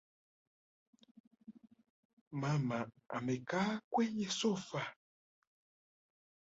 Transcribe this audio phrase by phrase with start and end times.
[2.31, 2.79] Mama
[3.15, 4.93] amekaa kwenye sofa